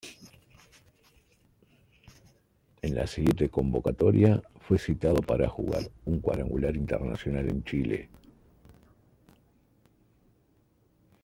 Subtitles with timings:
[2.81, 8.09] En la siguiente convocatoria, fue citado para jugar un cuadrangular internacional en Chile.